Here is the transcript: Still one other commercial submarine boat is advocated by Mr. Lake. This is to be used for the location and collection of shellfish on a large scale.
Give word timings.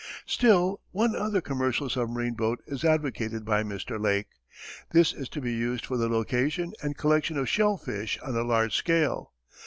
Still 0.25 0.81
one 0.89 1.15
other 1.15 1.41
commercial 1.41 1.87
submarine 1.87 2.33
boat 2.33 2.57
is 2.65 2.83
advocated 2.83 3.45
by 3.45 3.61
Mr. 3.61 4.01
Lake. 4.01 4.29
This 4.89 5.13
is 5.13 5.29
to 5.29 5.41
be 5.41 5.53
used 5.53 5.85
for 5.85 5.95
the 5.97 6.09
location 6.09 6.73
and 6.81 6.97
collection 6.97 7.37
of 7.37 7.47
shellfish 7.47 8.17
on 8.23 8.35
a 8.35 8.41
large 8.41 8.75
scale. 8.75 9.33